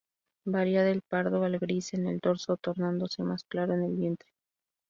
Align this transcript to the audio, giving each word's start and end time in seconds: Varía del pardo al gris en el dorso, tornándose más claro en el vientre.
Varía 0.47 0.83
del 0.83 1.03
pardo 1.03 1.43
al 1.43 1.59
gris 1.59 1.93
en 1.93 2.07
el 2.07 2.17
dorso, 2.17 2.57
tornándose 2.57 3.21
más 3.21 3.43
claro 3.43 3.75
en 3.75 3.83
el 3.83 3.95
vientre. 3.95 4.31